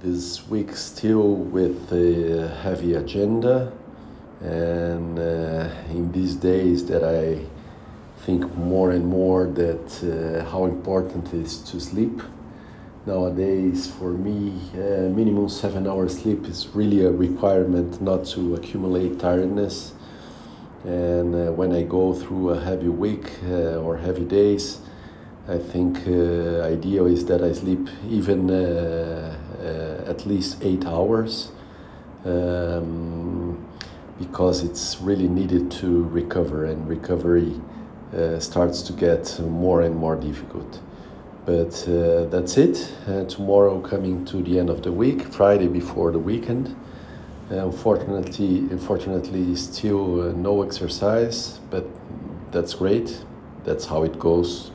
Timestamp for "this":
0.00-0.48